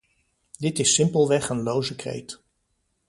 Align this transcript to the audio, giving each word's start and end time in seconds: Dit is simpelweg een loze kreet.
Dit 0.57 0.79
is 0.79 0.93
simpelweg 0.93 1.49
een 1.49 1.61
loze 1.63 1.95
kreet. 1.95 2.41